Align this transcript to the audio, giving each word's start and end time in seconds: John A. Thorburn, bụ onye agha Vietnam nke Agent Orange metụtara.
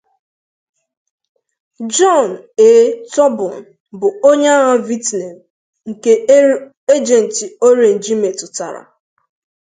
John 1.95 2.29
A. 2.69 2.69
Thorburn, 3.11 3.61
bụ 3.99 4.07
onye 4.29 4.49
agha 4.57 4.75
Vietnam 4.87 5.37
nke 5.89 6.13
Agent 6.93 7.35
Orange 7.67 8.11
metụtara. 8.21 8.81